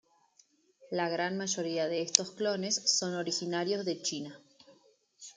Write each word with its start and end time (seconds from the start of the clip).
La 0.89 1.09
gran 1.09 1.37
mayoría 1.37 1.87
de 1.87 2.01
estos 2.01 2.31
clones 2.31 2.73
son 2.97 3.13
originarios 3.13 3.85
de 3.85 4.01
China. 4.01 4.39